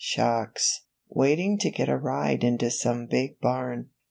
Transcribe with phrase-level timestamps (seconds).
[0.17, 3.91] 145 shocks, waiting to get a ride into some big barn.